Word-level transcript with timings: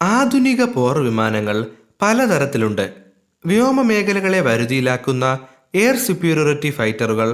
ആധുനിക 0.00 0.62
പോർ 0.74 0.98
വിമാനങ്ങൾ 0.98 1.56
പലതരത്തിലുണ്ട്. 2.02 2.84
വ്യോമ 3.44 3.82
മേഖലകളെ 3.82 4.40
വരുതിയിലാക്കുന്ന 4.40 5.24
എയർ 5.74 5.96
സുപ്പീരിയോറിറ്റി 5.96 6.70
ഫൈറ്ററുകൾ 6.70 7.28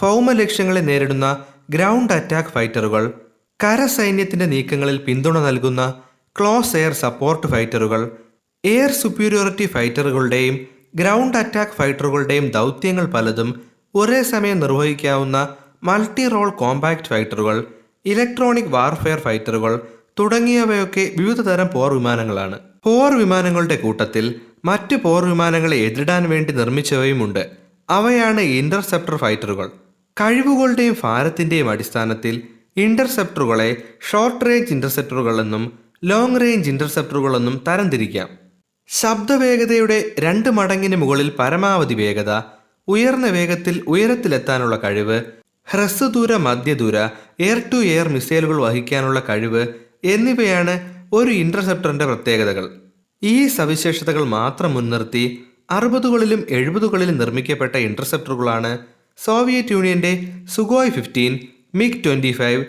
ഭൗമ 0.00 0.32
ലക്ഷ്യങ്ങളെ 0.32 0.80
നേരിടുന്ന 0.80 1.26
ഗ്രൗണ്ട് 1.70 2.12
അറ്റാക്ക് 2.12 2.48
ഫൈറ്ററുകൾ 2.48 3.02
കരസൈന്യത്തിന്റെ 3.60 4.46
നീക്കങ്ങളിൽ 4.46 4.98
പിന്തുണ 4.98 5.38
നൽകുന്ന 5.38 5.82
ക്ലോസ് 6.36 6.76
എയർ 6.76 6.92
സപ്പോർട്ട് 6.94 7.46
ഫൈറ്ററുകൾ 7.46 8.00
എയർ 8.64 8.90
സുപ്പീരിയോറിറ്റി 8.92 9.66
ഫൈറ്ററുകളുടെയും 9.66 10.56
ഗ്രൗണ്ട് 10.94 11.38
അറ്റാക്ക് 11.38 11.72
ഫൈറ്ററുകളുടെയും 11.72 12.46
ദൗത്യങ്ങൾ 12.50 13.06
പലതും 13.06 13.48
ഒരേ 13.94 14.22
സമയം 14.24 14.58
നിർവഹിക്കാവുന്ന 14.60 15.38
മൾട്ടി 15.82 16.24
റോൾ 16.28 16.48
കോമ്പാക്ട് 16.56 17.08
ഫൈറ്ററുകൾ 17.08 17.56
ഇലക്ട്രോണിക് 18.04 18.72
വാർഫെയർ 18.72 19.18
ഫൈറ്ററുകൾ 19.18 19.72
തുടങ്ങിയവയൊക്കെ 20.18 21.12
വിവിധ 21.16 21.40
തരം 21.40 21.68
പോർ 21.74 21.92
വിമാനങ്ങളാണ്. 21.92 22.58
പോർ 22.84 23.18
വിമാനങ്ങളുടെ 23.18 23.76
കൂട്ടത്തിൽ 23.76 24.34
മറ്റ് 24.64 24.96
പോർ 24.96 25.24
വിമാനങ്ങളെ 25.24 25.76
എതിരിടാൻ 25.76 26.30
വേണ്ടി 26.30 26.52
നിർമ്മിച്ചവയുമുണ്ട്. 26.52 27.50
അവയാണ് 27.90 28.40
ഇന്റർസെപ്റ്റർ 28.40 29.16
ഫൈറ്ററുകൾ. 29.16 29.70
കഴിവുകളുടെയും 30.20 30.96
ഭാരത്തിന്റെയും 31.04 31.70
അടിസ്ഥാനത്തിൽ 31.70 32.42
ഇന്റർസെപ്റ്ററുകളെ 32.76 33.76
ഷോർട്ട് 34.10 34.46
റേഞ്ച് 34.46 34.72
ഇന്റർസെപ്റ്ററുകൾ 34.72 35.40
എന്നും 35.40 35.78
ലോങ് 36.04 36.40
റേഞ്ച് 36.40 36.70
ഇന്റർസെപ്റ്ററുകൾ 36.70 37.36
എന്നും 37.36 37.64
തരംതിരിക്കാം. 37.68 38.28
ശബ്ദവേഗതയുടെ 38.88 40.10
രണ്ട് 40.18 40.48
മടങ്ങിന് 40.48 40.96
മുകളിൽ 40.96 41.32
പരമാവധി 41.38 41.94
വേഗത 41.94 42.40
ഉയർന്ന 42.88 43.26
വേഗത്തിൽ 43.26 43.84
ഉയരത്തിലെത്താനുള്ള 43.86 44.76
കഴിവ് 44.76 45.22
ഹ്രസ്വദൂര 45.66 46.36
മധ്യദൂര 46.36 46.96
എയർ 47.40 47.62
ടു 47.72 47.76
എയർ 47.76 48.08
മിസൈലുകൾ 48.08 48.56
വഹിക്കാനുള്ള 48.56 49.22
കഴിവ് 49.28 49.66
എന്നിവയാണ് 50.04 50.74
ഒരു 51.12 51.30
ഇന്റർസെപ്റ്ററിന്റെ 51.30 52.04
പ്രത്യേകതകൾ. 52.04 52.64
ഈ 53.22 53.46
സവിശേഷതകൾ 53.48 54.24
മാത്രം 54.28 54.74
മുൻനിർത്തി 54.74 55.24
അറുപതുകളിലും 55.70 56.46
എഴുപതുകളിലും 56.48 57.16
നിർമ്മിക്കപ്പെട്ട 57.18 57.76
ഇന്റർസെപ്റ്ററുകളാണ് 57.76 58.72
സോവിയറ്റ് 59.18 59.72
യൂണിയന്റെ 59.72 60.12
Sukhoi 60.54 60.90
fifteen 60.90 61.32
MiG 61.74 62.02
twenty 62.04 62.32
five 62.32 62.62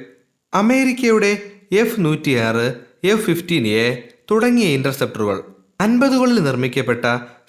അമേരിക്കയുടെ 0.53 1.31
എഫ് 1.73 2.01
നൂറ്റിയാറ് 2.01 2.67
എഫ് 3.03 3.25
ഫിഫ്റ്റീൻ 3.25 3.67
എ 3.67 3.85
തുടങ്ങിയ 4.31 4.67
ഇന്റർസെപ്റ്ററുകൾ 4.67 5.37
അൻപതുകളിൽ 5.79 6.39
നിർമ്മിക്കപ്പെട്ട 6.39 7.05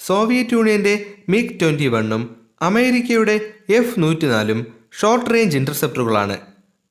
സോവിയറ്റ് 0.07 0.53
യൂണിയന്റെ 0.53 0.95
മിഗ് 1.29 1.61
ട്വന്റി 1.63 1.87
വണ്ണും 1.87 2.23
അമേരിക്കയുടെ 2.61 3.37
എഫ് 3.71 4.01
നൂറ്റിനാലും 4.01 4.61
ഷോർട്ട് 4.93 5.31
റേഞ്ച് 5.35 5.57
ഇന്റർസെപ്റ്ററുകളാണ് 5.57 6.37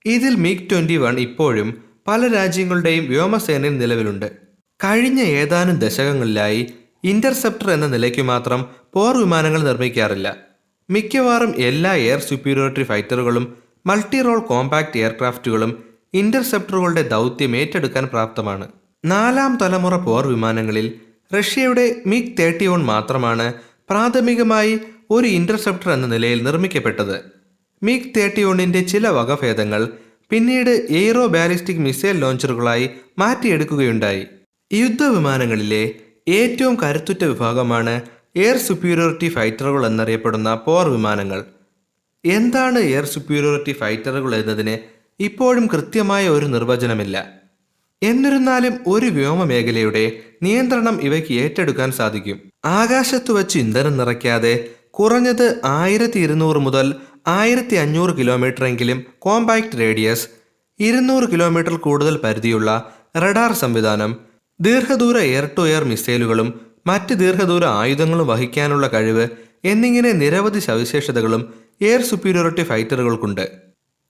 ഇതിൽ 0.06 0.36
മിഗ് 0.36 0.72
ട്വന്റി 0.72 0.98
വൺ 0.98 1.20
ഇപ്പോഴും 1.20 1.70
പല 2.08 2.28
രാജ്യങ്ങളുടെയും 2.28 3.08
വ്യോമസേനയിൽ 3.08 3.78
നിലവിലുണ്ട്. 3.78 4.32
കഴിഞ്ഞ 4.84 5.20
ഏതാനും 5.22 5.76
ദശകങ്ങളിലായി 5.76 6.74
ഇന്റർസെപ്റ്റർ 7.04 7.72
എന്ന 7.72 7.88
നിലയ്ക്ക് 7.88 8.22
മാത്രം 8.22 8.66
പോർ 8.94 9.18
വിമാനങ്ങൾ 9.18 9.64
നിർമ്മിക്കാറില്ല. 9.64 10.38
മിക്കവാറും 10.90 11.56
എല്ലാ 11.58 11.94
എയർ 11.94 12.20
സുപ്പീരിയോറിറ്റി 12.20 12.84
ഫൈറ്ററുകളും 12.84 13.58
മൾട്ടി 13.86 14.22
റോൾ 14.22 14.40
കോമ്പാക്ട് 14.40 14.98
എയർക്രാഫ്റ്റുകളും 14.98 15.84
ഇന്റർസെപ്റ്ററുകളുടെ 16.14 17.08
ദൗത്യം 17.08 17.56
ഏറ്റെടുക്കാൻ 17.56 18.06
പ്രാപ്തമാണ്. 18.06 18.68
നാലാം 19.06 19.58
തലമുറ 19.62 19.96
പോർ 19.96 20.28
വിമാനങ്ങളിൽ 20.28 20.94
റഷ്യയുടെ 21.40 21.96
മിഗ് 22.06 22.38
തേർട്ടി 22.40 22.68
വൺ 22.68 22.86
മാത്രമാണ് 22.86 23.54
പ്രാഥമികമായി 23.90 24.80
ഒരു 25.10 25.28
ഇന്റർസെപ്റ്റർ 25.28 25.92
എന്ന 25.92 26.08
നിലയിൽ 26.08 26.44
നിർമ്മിക്കപ്പെട്ടത്. 26.44 27.22
മിഗ് 27.84 28.10
തേർട്ടി 28.18 28.44
വണ്ണിന്റെ 28.44 28.82
ചില 28.82 29.08
വകഭേദങ്ങൾ 29.08 29.88
പിന്നീട് 30.31 30.70
എയ്റോ 30.70 31.25
ബാലിസ്റ്റിക് 31.25 31.78
മിസൈൽ 31.78 32.17
ലോഞ്ചറുകളായി 32.17 32.89
മാറ്റിയെടുക്കുകയുണ്ടായി. 33.20 34.25
യുദ്ധവിമാനങ്ങളിലെ 34.73 35.95
ഏറ്റവും 36.28 36.75
കരുത്തുറ്റ 36.75 37.23
വിഭാഗമാണ് 37.23 38.02
എയർ 38.36 38.58
സുപ്പീരിയോറിറ്റി 38.58 39.30
ഫൈറ്ററുകൾ 39.30 39.86
എന്നറിയപ്പെടുന്ന 39.86 40.55
പോർ 40.55 40.88
വിമാനങ്ങൾ. 40.89 41.45
എന്താണ് 42.25 42.80
എയർ 42.80 43.05
സുപ്പീരിയോറിറ്റി 43.05 43.71
ഫൈറ്ററുകൾ 43.71 44.36
എന്നതിന് 44.36 44.77
ഇപ്പോഴും 45.20 45.67
കൃത്യമായ 45.67 46.30
ഒരു 46.30 46.45
നിർവചനമില്ല. 46.45 47.17
എന്നിരുന്നാലും 48.04 48.80
ഒരു 48.87 49.05
വ്യോമ 49.05 49.43
മേഖലയുടെ 49.43 50.11
നിയന്ത്രണം 50.43 51.02
ഇവയ്ക്ക് 51.02 51.33
ഏറ്റെടുക്കാൻ 51.33 51.92
സാധിക്കും. 51.92 52.37
ആകാശത്ത് 52.66 53.32
വച്ച് 53.32 53.60
ഇന്ധനം 53.60 53.98
നിറയ്ക്കാതെ 53.98 54.70
കുറഞ്ഞത് 54.89 55.61
ആയിരത്തി 55.66 56.20
ഇരുന്നൂറ് 56.20 56.58
മുതൽ 56.58 56.93
ആയിരത്തി 57.27 57.76
അഞ്ഞൂറ് 57.76 58.17
കിലോമീറ്റർ 58.17 58.65
എങ്കിലും 58.65 59.05
കോമ്പാക്ട് 59.20 59.80
റേഡിയസ് 59.80 60.27
ഇരുന്നൂറ് 60.80 61.32
കിലോമീറ്റർ 61.32 61.76
കൂടുതൽ 61.76 62.17
പരിധിയുള്ള 62.17 62.70
റഡാർ 63.17 63.52
സംവിധാനം 63.54 64.11
ദീർഘദൂര 64.61 65.17
എയർ 65.17 65.45
ടു 65.58 65.61
എയർ 65.61 65.83
മിസൈലുകളും 65.83 66.49
മറ്റ് 66.87 67.14
ദീർഘദൂര 67.14 67.66
ആയുധങ്ങളും 67.66 68.27
വഹിക്കാനുള്ള 68.27 68.87
കഴിവ് 68.87 69.26
എന്നിങ്ങനെ 69.66 70.11
നിരവധി 70.11 70.60
സവിശേഷതകളും 70.60 71.54
എയർ 71.82 72.02
സുപ്പീരിയോറിറ്റി 72.02 72.64
ഫൈറ്ററുകൾക്കുണ്ട്. 72.64 73.45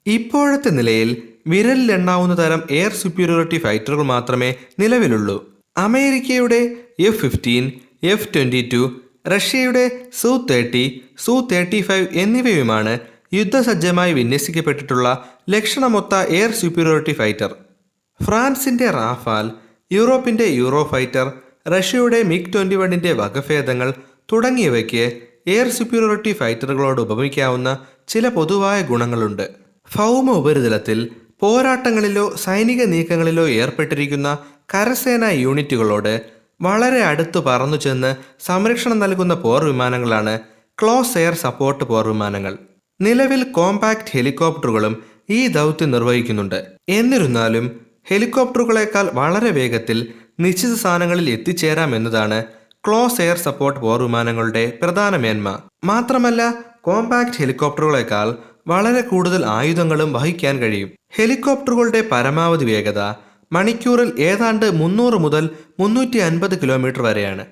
ഇപ്പോഴത്തെ 0.06 0.70
നിലയിൽ 0.70 1.10
വിരലിലെണ്ണാവുന്ന 1.48 2.44
തരം 2.44 2.62
എയർ 2.72 2.94
സുപ്പീരിയോറിറ്റി 2.94 3.58
ഫൈറ്ററുകൾ 3.58 4.04
മാത്രമേ 4.04 4.56
നിലവിലുള്ളൂ. 4.80 5.38
അമേരിക്കയുടെ 5.78 6.62
F 7.00 7.18
fifteen 7.18 7.72
F 8.04 8.28
twenty 8.34 8.70
two 8.74 8.82
റഷ്യയുടെ 9.30 10.10
സു 10.14 10.48
തേർട്ടി 10.50 11.02
സു 11.18 11.48
തേർട്ടി 11.52 11.82
ഫൈവ് 11.82 12.08
എന്നിവയുമാണ് 12.14 13.00
യുദ്ധസജ്ജമായി 13.34 14.14
വിന്യസിക്കപ്പെട്ടിട്ടുള്ള 14.14 15.08
ലക്ഷണമൊത്ത 15.50 16.16
എയർ 16.16 16.52
സുപ്പീരിയോറിറ്റി 16.52 17.14
ഫൈറ്റർ. 17.14 17.52
ഫ്രാൻസിന്റെ 18.26 18.88
റാഫാൽ 18.88 19.52
യൂറോപ്പിന്റെ 19.92 20.44
യൂറോ 20.44 20.88
ഫൈറ്റർ 20.92 21.28
റഷ്യയുടെ 21.68 22.24
മിഗ് 22.24 22.54
ട്വന്റി 22.54 22.76
വണ്ണിന്റെ 22.76 23.14
വകഭേദങ്ങൾ 23.14 23.94
തുടങ്ങിയവയ്ക്ക് 24.34 25.04
എയർ 25.48 25.70
സുപ്പീരിയോറിറ്റി 25.70 26.34
ഫൈറ്ററുകളോട് 26.34 27.02
ഉപമിക്കാവുന്ന 27.02 27.70
ചില 28.08 28.30
പൊതുവായ 28.30 28.82
ഗുണങ്ങളുണ്ട്. 28.82 29.46
ഭൗമ 29.96 30.32
ഉപരിതലത്തിൽ 30.32 31.10
പോരാട്ടങ്ങളിലോ 31.42 32.36
സൈനിക 32.36 32.84
നീക്കങ്ങളിലോ 32.84 33.48
ഏർപ്പെട്ടിരിക്കുന്ന 33.48 34.38
കരസേനാ 34.74 35.30
യൂണിറ്റുകളോട് 35.30 36.37
വളരെ 36.62 37.02
അടുത്ത് 37.04 37.40
പറന്നു 37.40 37.78
ചെന്ന് 37.78 38.16
സംരക്ഷണം 38.46 39.00
നൽകുന്ന 39.00 39.34
പോർ 39.34 39.64
വിമാനങ്ങളാണ് 39.64 40.40
ക്ലോസ് 40.82 41.18
എയർ 41.18 41.34
സപ്പോർട്ട് 41.34 41.84
പോർ 41.84 42.08
വിമാനങ്ങൾ. 42.08 42.58
നിലവിൽ 43.02 43.44
കോമ്പാക്ട് 43.44 44.12
ഹെലികോപ്റ്ററുകളും 44.12 45.04
ഈ 45.30 45.48
ദൗത്യം 45.48 45.92
നിർവഹിക്കുന്നുണ്ട്. 45.92 46.66
എന്നിരുന്നാലും 46.90 47.80
ഹെലികോപ്റ്ററുകളെക്കാൾ 48.10 49.10
വളരെ 49.14 49.52
വേഗത്തിൽ 49.52 50.08
നിശ്ചിത 50.40 50.74
സ്ഥാനങ്ങളിൽ 50.74 51.30
എത്തിച്ചേരാം 51.30 51.96
എന്നതാണ് 51.96 52.44
ക്ലോസ് 52.88 53.22
എയർ 53.22 53.38
സപ്പോർട്ട് 53.38 53.80
പോർ 53.80 54.02
വിമാനങ്ങളുടെ 54.02 54.74
പ്രധാന 54.82 55.18
മേന്മ. 55.18 55.60
മാത്രമല്ല 55.84 56.54
കോമ്പാക്ട് 56.82 57.38
ഹെലികോപ്റ്ററുകളെക്കാൾ 57.38 58.36
വളരെ 58.68 59.02
കൂടുതൽ 59.02 59.46
ആയുധങ്ങളും 59.46 60.14
വഹിക്കാൻ 60.14 60.60
കഴിയും. 60.60 60.92
ഹെലികോപ്റ്ററുകളുടെ 61.16 62.04
പരമാവധി 62.12 62.66
വേഗത 62.66 63.00
മണിക്കൂറിൽ 63.52 64.22
ഏതാണ്ട് 64.22 64.66
മുന്നൂറ് 64.82 65.14
മുതൽ 65.14 65.50
മുന്നൂറ്റി 65.80 66.18
അൻപത് 66.18 66.62
കിലോമീറ്റർ 66.62 67.02
വരെയാണ്. 67.02 67.46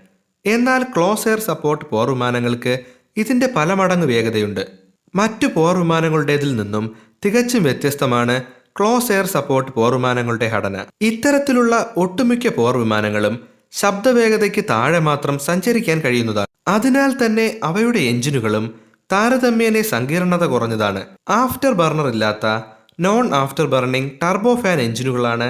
എന്നാൽ 0.46 0.84
ക്ലോസ് 0.84 1.28
എയർ 1.28 1.40
സപ്പോർട്ട് 1.40 1.86
പോർ 1.86 2.10
വിമാനങ്ങൾക്ക് 2.10 2.80
ഇതിന്റെ 3.18 3.48
പല 3.56 3.74
മടങ്ങ് 3.74 4.08
വേഗതയുണ്ട്. 4.08 4.68
മറ്റു 5.16 5.48
പോർ 5.48 5.78
വിമാനങ്ങളുടേതിൽ 5.78 6.56
നിന്നും 6.56 6.96
തികച്ചും 7.26 7.64
വ്യത്യസ്തമാണ് 7.64 8.44
ക്ലോസ് 8.80 9.12
എയർ 9.12 9.26
സപ്പോർട്ട് 9.26 9.72
പോർ 9.72 9.94
വിമാനങ്ങളുടെ 9.94 10.48
ഘടന. 10.56 10.86
ഇത്തരത്തിലുള്ള 11.02 11.94
ഒട്ടുമിക്ക 11.98 12.48
പോർ 12.48 12.78
വിമാനങ്ങളും 12.78 13.36
ശബ്ദവേഗതയ്ക്ക് 13.72 14.64
താഴെ 14.70 15.00
മാത്രം 15.00 15.40
സഞ്ചരിക്കാൻ 15.40 16.00
കഴിയുന്നതാണ്. 16.00 16.50
അതിനാൽ 16.68 17.26
തന്നെ 17.26 17.60
അവയുടെ 17.64 18.00
എഞ്ചിനുകളും 18.00 18.66
താരതമ്യേന 19.12 19.82
സങ്കീർണത 19.82 20.44
കുറഞ്ഞതാണ്. 20.44 21.02
ആഫ്റ്റർ 21.30 21.74
ബർണർ 21.74 22.08
ഇല്ലാത്ത 22.08 22.46
non 23.00 23.36
after 23.36 23.66
Burning 23.66 24.12
turbo 24.24 24.56
fan 24.56 24.82
എഞ്ചിനുകളാണ് 24.82 25.48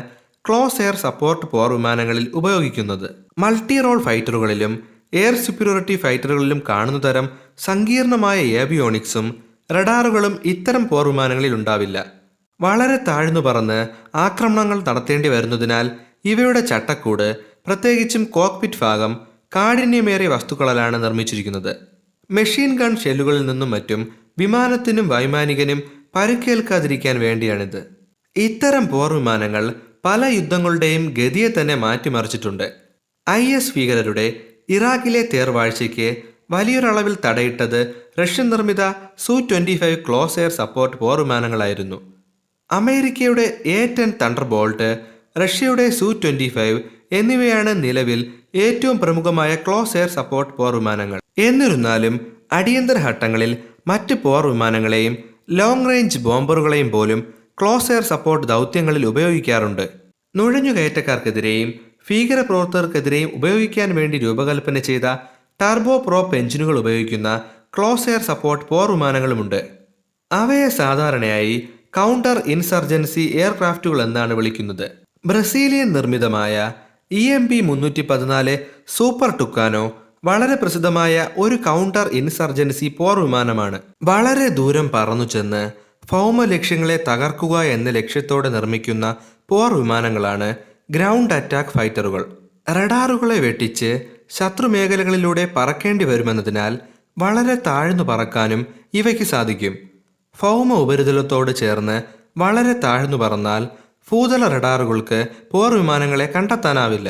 close 0.49 0.81
air 0.81 0.95
support 0.95 1.45
പോർ 1.45 1.73
വിമാനങ്ങളിൽ 1.73 2.31
ഉപയോഗിക്കുന്നത്. 2.35 3.09
മൾട്ടി 3.37 3.81
റോൾ 3.81 4.03
ഫൈറ്ററുകളിലും 4.03 4.83
എയർ 5.13 5.35
സുപ്യൂരിറ്റി 5.35 5.95
ഫൈറ്ററുകളിലും 5.95 6.63
കാണുന്ന 6.69 7.09
തരം 7.09 7.29
സങ്കീർണമായ 7.57 8.39
ഏബിയോണിക്സും 8.39 9.43
റഡാറുകളും 9.71 10.39
ഇത്തരം 10.45 10.87
പോർ 10.87 11.07
വിമാനങ്ങളിൽ 11.07 11.53
ഉണ്ടാവില്ല. 11.53 12.05
വളരെ 12.61 12.97
താഴ്ന്നു 13.07 13.39
പറന്ന് 13.39 13.87
ആക്രമണങ്ങൾ 14.15 14.83
നടത്തേണ്ടി 14.83 15.29
വരുന്നതിനാൽ 15.29 15.91
ഇവയുടെ 16.25 16.59
ചട്ടക്കൂട് 16.59 17.35
പ്രത്യേകിച്ചും 17.67 18.23
കോക്പിറ്റ് 18.23 18.79
ഭാഗം 18.81 19.17
കാഠിന്യമേറിയ 19.55 20.27
വസ്തുക്കളാണ് 20.27 21.03
നിർമ്മിച്ചിരിക്കുന്നത്. 21.03 21.75
മെഷീൻ 22.31 22.79
ഗൺ 22.79 22.95
ഷെല്ലുകളിൽ 22.95 23.45
നിന്നും 23.45 23.71
മറ്റും 23.71 24.07
വിമാനത്തിനും 24.39 25.07
വൈമാനികനും 25.07 25.81
പരുക്കേൽക്കാതിരിക്കാൻ 26.15 27.19
വേണ്ടിയാണിത്. 27.19 27.85
ഇത്തരം 28.37 28.87
പോർ 28.87 29.13
വിമാനങ്ങൾ 29.13 29.73
പല 30.05 30.25
യുദ്ധങ്ങളുടെയും 30.37 31.03
ഗതിയെ 31.17 31.49
തന്നെ 31.57 31.75
മാറ്റിമറിച്ചിട്ടുണ്ട്. 31.83 32.65
ഐ 33.27 33.43
എസ് 33.57 33.73
ഭീകരരുടെ 33.75 34.25
ഇറാഖിലെ 34.75 35.21
തേർവാഴ്ചയ്ക്ക് 35.33 36.09
വലിയൊരളവിൽ 36.53 37.13
തടയിട്ടത് 37.25 37.79
റഷ്യൻ 38.19 38.47
നിർമ്മിത 38.53 38.81
Su 39.25 39.35
twenty 39.49 39.75
five 39.81 39.97
close 40.07 40.37
air 40.41 40.51
support 40.59 40.97
പോർ 41.01 41.15
വിമാനങ്ങളായിരുന്നു. 41.23 41.97
അമേരിക്കയുടെ 42.69 43.45
എ 43.75 43.79
ടെൻ 43.97 44.11
തണ്ടർ 44.21 44.45
ബോൾട്ട് 44.53 44.89
റഷ്യയുടെ 45.41 45.85
സു 45.99 46.07
ട്വന്റി 46.23 46.49
ഫൈവ് 46.55 46.77
എന്നിവയാണ് 47.19 47.71
നിലവിൽ 47.85 48.21
ഏറ്റവും 48.65 48.97
പ്രമുഖമായ 49.03 49.51
ക്ലോസ് 49.65 49.97
എയർ 49.99 50.09
സപ്പോർട്ട് 50.17 50.53
പോർ 50.59 50.71
വിമാനങ്ങൾ. 50.79 51.19
എന്നിരുന്നാലും 51.47 52.15
അടിയന്തര 52.57 52.97
ഘട്ടങ്ങളിൽ 53.09 53.51
മറ്റ് 53.91 54.15
പോർ 54.23 54.43
വിമാനങ്ങളെയും 54.51 55.15
ലോങ് 55.59 55.87
റേഞ്ച് 55.89 56.21
ബോംബറുകളെയും 56.27 56.89
പോലും 56.95 57.19
ക്ലോസ് 57.61 57.91
എയർ 57.91 58.01
സപ്പോർട്ട് 58.01 58.47
ദൗത്യങ്ങളിൽ 58.47 59.05
ഉപയോഗിക്കാറുണ്ട്. 59.05 59.89
നുഴഞ്ഞുകയറ്റക്കാർക്കെതിരെയും 60.35 61.73
ഭീകരപ്രവർത്തകർക്കെതിരെയും 62.09 63.29
ഉപയോഗിക്കാൻ 63.35 63.95
വേണ്ടി 63.95 64.17
രൂപകൽപ്പന 64.17 64.79
ചെയ്ത 64.79 65.01
ടർബോ 65.61 65.97
പ്രോപ്പ് 65.97 66.35
എഞ്ചിനുകൾ 66.35 66.79
ഉപയോഗിക്കുന്ന 66.79 67.41
ക്ലോസ് 67.77 68.09
എയർ 68.09 68.21
സപ്പോർട്ട് 68.21 68.65
പോർ 68.65 68.91
വിമാനങ്ങളുമുണ്ട്. 68.91 69.67
അവയെ 70.31 70.69
സാധാരണയായി 70.69 71.69
കൗണ്ടർ 71.95 72.41
ഇൻസർജൻസി 72.45 73.31
എയർക്രാഫ്റ്റുകൾ 73.35 74.01
എന്നാണ് 74.01 74.33
വിളിക്കുന്നത്. 74.33 74.91
ബ്രസീലിയൻ 75.25 75.93
നിർമ്മിതമായ 75.93 76.73
ഇ 77.11 77.31
എം 77.31 77.47
പി 77.47 77.59
മുന്നൂറ്റി 77.61 78.01
പതിനാല് 78.01 78.57
സൂപ്പർ 78.87 79.37
ടുക്കാനോ 79.37 79.97
വളരെ 80.25 80.55
പ്രസിദ്ധമായ 80.55 81.29
ഒരു 81.37 81.55
കൗണ്ടർ 81.55 82.07
ഇൻസർജൻസി 82.07 82.95
പോർ 82.99 83.19
വിമാനമാണ്. 83.19 83.81
വളരെ 84.03 84.47
ദൂരം 84.47 84.91
പറന്നു 84.93 85.23
ചെന്ന് 85.23 85.84
ഭൗമ 86.11 86.43
ലക്ഷ്യങ്ങളെ 86.43 87.03
തകർക്കുക 87.07 87.61
എന്ന 87.61 87.89
ലക്ഷ്യത്തോടെ 87.89 88.49
നിർമ്മിക്കുന്ന 88.49 89.15
പോർ 89.49 89.73
വിമാനങ്ങളാണ് 89.73 90.55
ഗ്രൗണ്ട് 90.91 91.33
അറ്റാക്ക് 91.33 91.69
ഫൈറ്ററുകൾ. 91.69 92.23
റഡാറുകളെ 92.71 93.39
വെട്ടിച്ച് 93.39 94.05
ശത്രുമേഖലകളിലൂടെ 94.29 95.49
പറക്കേണ്ടി 95.55 96.05
വരുമെന്നതിനാൽ 96.05 96.79
വളരെ 97.17 97.55
താഴ്ന്നു 97.67 98.03
പറക്കാനും 98.03 98.67
ഇവയ്ക്ക് 98.93 99.23
സാധിക്കും. 99.23 99.73
ഭൗമ 100.41 100.73
ഉപരിതലത്തോട് 100.73 101.55
ചേർന്ന് 101.55 102.01
വളരെ 102.39 102.73
താഴ്ന്നു 102.73 103.17
പറന്നാൽ 103.17 103.67
ഭൂതല 104.11 104.47
റഡാറുകൾക്ക് 104.47 105.19
പോർ 105.51 105.73
വിമാനങ്ങളെ 105.73 106.25
കണ്ടെത്താനാവില്ല. 106.35 107.09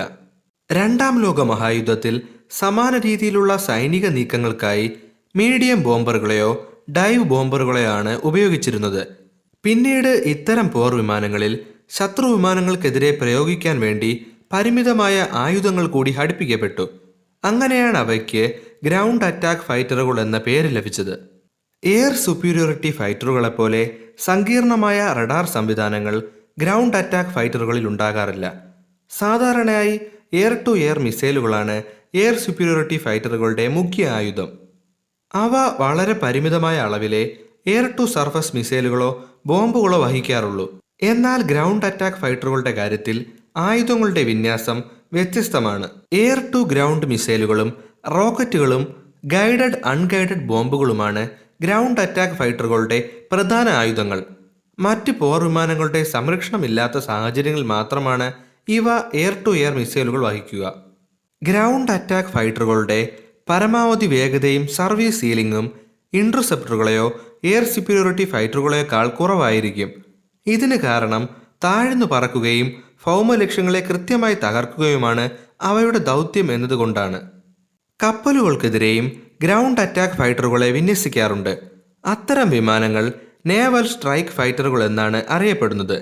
രണ്ടാം 0.72 1.24
ലോക 1.24 1.42
മഹായുദ്ധത്തിൽ 1.42 2.22
സമാന 2.52 2.98
രീതിയിലുള്ള 2.98 3.58
സൈനിക 3.58 4.08
നീക്കങ്ങൾക്കായി 4.08 4.92
മീഡിയം 5.36 5.84
ബോംബറുകളെയോ 5.84 6.52
ഡൈവ് 6.92 7.24
ബോംബറുകളെയാണ് 7.24 8.22
ഉപയോഗിച്ചിരുന്നത്. 8.24 9.08
പിന്നീട് 9.64 10.08
ഇത്തരം 10.08 10.70
പോർ 10.70 10.96
വിമാനങ്ങളിൽ 10.96 11.60
ശത്രു 11.90 12.26
വിമാനങ്ങൾക്കെതിരെ 12.26 13.18
പ്രയോഗിക്കാൻ 13.22 13.80
വേണ്ടി 13.80 14.26
പരിമിതമായ 14.54 15.28
ആയുധങ്ങൾ 15.32 15.88
കൂടി 15.88 16.16
ഘടിപ്പിക്കപ്പെട്ടു. 16.18 16.90
അങ്ങനെയാണ് 17.46 17.98
അവയ്ക്ക് 17.98 18.54
ഗ്രൗണ്ട് 18.84 19.26
അറ്റാക്ക് 19.26 19.62
ഫൈറ്ററുകൾ 19.62 20.22
എന്ന 20.22 20.38
പേര് 20.38 20.76
ലഭിച്ചത്. 20.76 21.30
എയർ 21.84 22.14
സുപ്പീരിയോറിറ്റി 22.14 22.92
ഫൈറ്ററുകളെപ്പോലെ 22.92 23.96
സങ്കീർണമായ 24.20 25.14
റഡാർ 25.14 25.46
സംവിധാനങ്ങൾ 25.46 26.24
ഗ്രൗണ്ട് 26.60 26.98
അറ്റാക്ക് 26.98 27.30
ഫൈറ്ററുകളിൽ 27.30 27.88
ഉണ്ടാകാറില്ല. 27.88 28.64
സാധാരണയായി 29.10 30.00
എയർ 30.34 30.58
ടു 30.68 30.78
എയർ 30.78 31.00
മിസൈലുകളാണ് 31.00 31.84
എയർ 32.16 32.38
സുപ്പീരിയോറിറ്റി 32.38 32.98
ഫൈറ്ററുകളുടെ 32.98 33.68
മുഖ്യ 33.68 34.08
ആയുധം. 34.08 34.65
അവ 35.36 35.52
വളരെ 35.80 36.14
പരിമിതമായ 36.14 36.78
അളവിലെ 36.78 37.32
എയർ 37.68 37.92
ടു 38.00 38.06
സർഫസ് 38.06 38.56
മിസൈലുകളോ 38.56 39.26
ബോംബുകളോ 39.46 39.98
വഹിക്കാറുള്ളൂ. 40.04 40.80
എന്നാൽ 41.02 41.42
ഗ്രൗണ്ട് 41.42 41.86
അറ്റാക്ക് 41.86 42.18
ഫൈറ്ററുകളുടെ 42.18 42.72
കാര്യത്തിൽ 42.72 43.26
ആയുധങ്ങളുടെ 43.58 44.24
വിന്യാസം 44.24 44.84
വ്യത്യസ്തമാണ്. 45.14 45.90
എയർ 46.14 46.40
ടു 46.54 46.58
ഗ്രൗണ്ട് 46.58 47.06
മിസൈലുകളും 47.06 47.74
റോക്കറ്റുകളും 48.12 48.96
ഗൈഡഡ് 49.26 49.82
അൺഗൈഡഡ് 49.86 50.44
ബോംബുകളുമാണ് 50.44 51.30
ഗ്രൗണ്ട് 51.62 52.02
അറ്റാക്ക് 52.02 52.34
ഫൈറ്ററുകളുടെ 52.34 53.10
പ്രധാന 53.32 53.70
ആയുധങ്ങൾ. 53.70 54.24
മറ്റ് 54.80 55.12
പോർ 55.12 55.44
വിമാനങ്ങളുടെ 55.44 56.04
സംരക്ഷണമില്ലാത്ത 56.04 56.98
സാഹചര്യങ്ങളിൽ 56.98 57.66
മാത്രമാണ് 57.66 58.34
ഇവ 58.68 58.84
എയർ 59.14 59.44
ടു 59.48 59.50
എയർ 59.50 59.74
മിസൈലുകൾ 59.74 60.22
വഹിക്കുക. 60.26 60.74
ഗ്രൗണ്ട് 61.44 61.92
അറ്റാക്ക് 61.92 62.30
ഫൈറ്ററുകളുടെ 62.30 63.00
പരമാവധി 63.50 64.06
വേഗതയും 64.06 64.68
സർവീസ് 64.68 65.20
സീലിംഗും 65.22 65.66
ഇന്റർസെപ്റ്ററുകളെയോ 66.14 67.08
എയർ 67.44 67.64
സുപ്പീരിയോറിറ്റി 67.64 68.24
ഫൈറ്ററുകളെക്കാൾ 68.24 69.08
കുറവായിരിക്കും. 69.08 69.90
ഇതിന് 70.48 70.76
കാരണം 70.76 71.30
താഴ്ന്നു 71.64 72.06
പറക്കുകയും 72.06 72.68
ഭൗമ 73.06 73.36
ലക്ഷ്യങ്ങളെ 73.36 73.80
കൃത്യമായി 73.80 74.34
തകർക്കുകയുമാണ് 74.44 75.30
അവയുടെ 75.62 75.98
ദൗത്യം 75.98 76.52
എന്നതുകൊണ്ടാണ്. 76.52 77.20
കപ്പലുകൾക്കെതിരെയും 78.04 79.06
ഗ്രൗണ്ട് 79.42 79.82
അറ്റാക്ക് 79.82 80.14
ഫൈറ്ററുകളെ 80.14 80.72
വിന്യസിക്കാറുണ്ട്. 80.72 81.54
അത്തരം 82.06 82.50
വിമാനങ്ങൾ 82.50 83.14
നേവൽ 83.46 83.88
സ്ട്രൈക്ക് 83.88 84.30
ഫൈറ്ററുകൾ 84.30 84.84
എന്നാണ് 84.84 85.24
അറിയപ്പെടുന്നത്. 85.30 85.98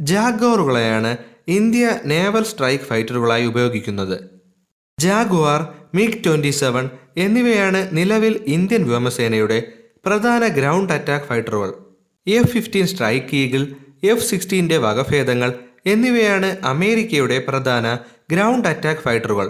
ജാഗോറുകളെയാണ് 0.00 1.16
ഇന്ത്യ 1.48 1.98
നേവൽ 2.04 2.44
സ്ട്രൈക്ക് 2.44 2.84
ഫൈറ്ററുകളായി 2.84 3.46
ഉപയോഗിക്കുന്നത്. 3.46 4.41
ജാഗ്വാർ 5.04 5.60
മിഗ് 5.94 6.20
ട്വന്റി 6.24 6.50
സെവൻ 6.50 6.84
എന്നിവയാണ് 7.16 7.80
നിലവിൽ 7.92 8.34
ഇന്ത്യൻ 8.46 8.82
വ്യോമസേനയുടെ 8.88 9.58
പ്രധാന 10.06 10.42
ground 10.48 10.92
attack 10.92 11.26
ഫൈറ്ററുകൾ. 11.26 11.70
F 12.26 12.50
fifteen 12.52 12.86
strike 12.86 13.36
eagle 13.36 13.62
F 14.04 14.26
സിക്സ്റ്റീന്റെ 14.30 14.76
വകഭേദങ്ങൾ 14.78 15.50
എന്നിവയാണ് 15.86 16.56
അമേരിക്കയുടെ 16.64 17.38
പ്രധാന 17.48 17.86
ഗ്രൗണ്ട് 18.30 18.68
അറ്റാക്ക് 18.68 19.00
ഫൈറ്ററുകൾ. 19.00 19.48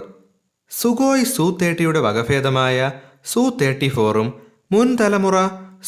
സുഗോയ് 0.71 1.25
സു 1.35 1.45
തേർട്ടിയുടെ 1.61 1.99
വകഭേദമായ 1.99 2.77
സു 3.25 3.57
തേർട്ടി 3.61 3.89
ഫോറും 3.89 4.29
മുൻ 4.71 4.97
തലമുറ 5.01 5.37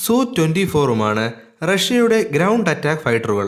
സു 0.05 0.15
ട്വന്റി 0.37 0.65
ഫോറുമാണ് 0.65 1.25
റഷ്യയുടെ 1.63 2.19
ഗ്രൗണ്ട് 2.35 2.69
അറ്റാക്ക് 2.69 3.01
ഫൈറ്ററുകൾ. 3.01 3.47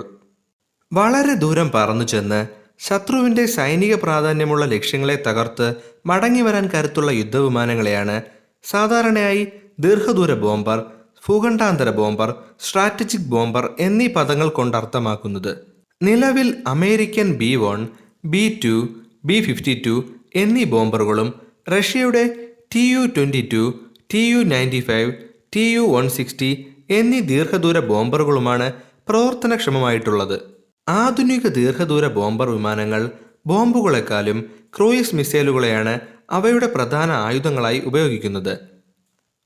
വളരെ 0.92 1.34
ദൂരം 1.34 1.72
പറന്നു 1.76 2.06
ചെന്ന് 2.06 2.42
ശത്രുവിന്റെ 2.80 3.46
സൈനിക 3.46 3.96
പ്രാധാന്യമുള്ള 3.96 4.66
ലക്ഷ്യങ്ങളെ 4.66 5.16
തകർത്ത് 5.28 5.68
മടങ്ങി 6.06 6.42
വരാൻ 6.42 6.70
കരുത്തുള്ള 6.74 7.12
യുദ്ധവിമാനങ്ങളെയാണ് 7.12 8.22
സാധാരണയായി 8.64 9.48
ദീർഘദൂര 9.80 10.34
ബോംബർ 10.34 10.86
ഭൂഖണ്ഡാന്തര 11.28 11.90
ബോംബർ 11.90 12.30
സ്ട്രാറ്റജിക് 12.60 13.30
ബോംബർ 13.30 13.70
എന്നീ 13.80 14.08
പദങ്ങൾ 14.08 14.50
കൊണ്ട് 14.50 14.78
അർത്ഥമാക്കുന്നത്. 14.78 15.52
നിലവിൽ 16.02 16.48
American 16.68 17.28
B 17.38 17.56
one 17.56 17.88
B 18.26 18.44
two 18.66 18.76
B 19.26 19.38
fifty 19.42 19.74
two 19.86 19.96
എന്നീ 20.36 20.64
ബോംബറുകളും 20.64 21.30
റഷ്യയുടെ 21.70 22.24
T 22.76 22.84
U 22.94 23.02
twenty 23.16 23.42
two 23.54 23.64
T 24.14 24.22
U 24.32 24.38
ninety 24.38 24.80
five 24.80 25.12
T 25.56 25.66
U 25.74 25.82
one 25.82 26.10
sixty 26.10 26.52
എന്നീ 26.90 27.20
ദീർഘദൂര 27.20 27.80
ബോംബറുകളുമാണ് 27.80 28.68
പ്രവർത്തനക്ഷമമായിട്ടുള്ളത്. 29.08 30.57
ആധുനിക 30.90 31.48
ദീർഘദൂര 31.48 32.08
ബോംബർ 32.08 32.50
വിമാനങ്ങൾ 32.50 33.12
ബോംബുകളെക്കാളും 33.48 34.50
ക്രൂയിസ് 34.78 35.16
മിസൈലുകളെയാണ് 35.16 36.00
അവയുടെ 36.32 36.68
പ്രധാന 36.68 37.12
ആയുധങ്ങളായി 37.12 37.80
ഉപയോഗിക്കുന്നത്. 37.80 38.60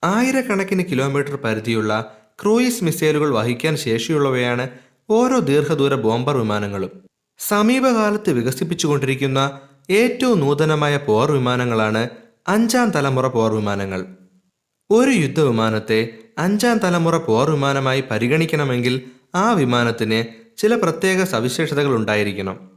ആയിരക്കണക്കിന് 0.03 0.83
കിലോമീറ്റർ 0.91 1.35
പരിധിയുള്ള 1.35 2.15
ക്രൂയിസ് 2.41 2.83
മിസൈലുകൾ 2.83 3.33
വഹിക്കാൻ 3.33 3.77
ശേഷിയുള്ളവയാണ് 3.77 4.69
ഓരോ 5.09 5.39
ദീർഘദൂര 5.39 5.95
ബോംബർ 5.95 6.37
വിമാനങ്ങളും. 6.37 6.91
സമീപകാലത്ത് 7.39 8.31
വികസിപ്പിച്ചുകൊണ്ടിരിക്കുന്ന 8.31 9.59
ഏറ്റവും 9.89 10.39
നൂതനമായ 10.39 10.97
പോർ 10.97 11.31
വിമാനങ്ങളാണ് 11.31 12.09
അഞ്ചാം 12.47 12.89
തലമുറ 12.89 13.27
പോർ 13.27 13.53
വിമാനങ്ങൾ. 13.53 14.05
ഒരു 14.89 15.09
യുദ്ധവിമാനത്തെ 15.09 16.17
അഞ്ചാം 16.37 16.77
തലമുറ 16.77 17.17
പോർ 17.17 17.49
വിമാനമായി 17.49 18.03
പരിഗണിക്കണമെങ്കിൽ 18.11 19.01
ആ 19.35 19.51
വിമാനത്തിന് 19.51 20.23
ചില 20.57 20.75
പ്രത്യേക 20.75 21.23
സവിശേഷതകൾ 21.23 21.95
ഉണ്ടായിരിക്കണം. 21.95 22.71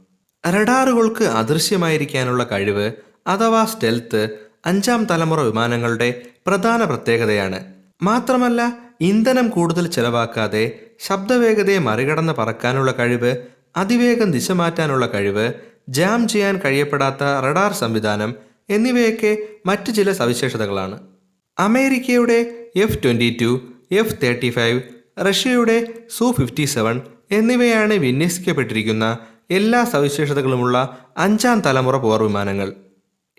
റഡാറുകൾക്ക് 0.47 1.23
അദൃശ്യമായിരിക്കാനുള്ള 1.23 2.43
കഴിവ് 2.51 2.91
അഥവാ 3.27 3.65
സ്റ്റെൽത്ത് 3.65 4.29
അഞ്ചാം 4.65 5.05
തലമുറ 5.05 5.41
വിമാനങ്ങളുടെ 5.41 6.21
പ്രധാന 6.47 6.83
പ്രത്യേകതയാണ്. 6.83 7.63
മാത്രമല്ല 8.01 8.79
ഇന്ധനം 9.01 9.49
കൂടുതൽ 9.49 9.87
ചെലവാക്കാതെ 9.87 10.79
ശബ്ദവേഗതയെ 10.99 11.77
മറികടന്ന് 11.77 12.33
പറക്കാനുള്ള 12.33 12.91
കഴിവ് 12.91 13.35
അതിവേഗം 13.77 14.31
ദിശ 14.31 14.51
മാറ്റാനുള്ള 14.51 15.05
കഴിവ് 15.05 15.53
ജാം 15.89 16.27
ചെയ്യാൻ 16.27 16.59
കഴിയപ്പെടാത്ത 16.65 17.23
റഡാർ 17.23 17.73
സംവിധാനം 17.73 18.35
എന്നിവയൊക്കെ 18.69 19.37
മറ്റു 19.65 19.91
ചില 19.91 20.11
സവിശേഷതകളാണ്. 20.11 20.99
അമേരിക്കയുടെ 21.59 22.67
F 22.75 23.03
twenty 23.03 23.37
two 23.41 23.61
F 23.91 24.15
thirty 24.23 24.49
five 24.49 24.81
റഷ്യയുടെ 25.19 25.93
സു 26.17 26.35
ഫിഫ്റ്റി 26.39 26.65
സെവൻ 26.65 27.01
എന്നിവയാണ് 27.31 27.93
വിന്യസിക്കപ്പെട്ടിരിക്കുന്ന 27.93 29.17
എല്ലാ 29.51 29.83
സവിശേഷതകളുമുള്ള 29.83 30.97
അഞ്ചാം 31.17 31.61
തലമുറ 31.61 31.97
പോർ 31.97 32.23
വിമാനങ്ങൾ. 32.23 32.73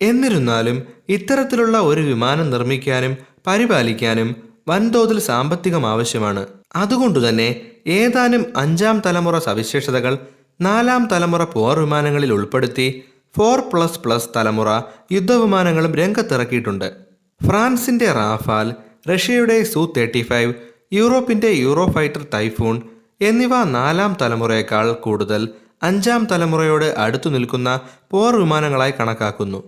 എന്നിരുന്നാലും 0.02 0.82
ഇത്തരത്തിലുള്ള 1.08 1.78
ഒരു 1.78 2.00
വിമാനം 2.00 2.50
നിർമ്മിക്കാനും 2.50 3.16
പരിപാലിക്കാനും 3.46 4.36
വൻതോതിൽ 4.68 5.20
സാമ്പത്തികം 5.20 5.86
ആവശ്യമാണ്. 5.86 6.46
അതുകൊണ്ടുതന്നെ 6.76 7.62
ഏതാനും 7.86 8.46
അഞ്ചാം 8.56 9.02
തലമുറ 9.06 9.38
സവിശേഷതകൾ 9.38 10.18
നാലാം 10.60 11.08
തലമുറ 11.12 11.44
പോർ 11.44 11.78
വിമാനങ്ങളിൽ 11.78 12.32
ഉൾപ്പെടുത്തി 12.32 13.02
ഫോർ 13.36 13.60
പ്ലസ് 13.60 14.00
പ്ലസ് 14.00 14.28
തലമുറ 14.36 14.80
യുദ്ധവിമാനങ്ങളും 15.12 15.94
രംഗത്തിറക്കിയിട്ടുണ്ട്. 15.94 16.92
ഫ്രാൻസിന്റെ 17.46 18.12
റാഫാൽ 18.12 18.72
റഷ്യയുടെ 19.14 19.62
സു 19.62 19.92
തേർട്ടി 19.96 20.22
ഫൈവ് 20.22 20.54
യൂറോപ്പിന്റെ 20.92 21.50
യൂറോ 21.50 21.86
ഫൈറ്റർ 21.86 22.26
ടൈഫൂൺ 22.34 22.76
എന്നിവ 23.20 23.64
നാലാം 23.64 24.16
തലമുറയേക്കാൾ 24.22 24.92
കൂടുതൽ 24.92 25.42
അഞ്ചാം 25.82 26.24
തലമുറയോട് 26.24 26.94
അടുത്തു 26.98 27.28
നിൽക്കുന്ന 27.28 27.80
പോർ 28.10 28.36
വിമാനങ്ങളായി 28.36 28.94
കണക്കാക്കുന്നു. 29.00 29.60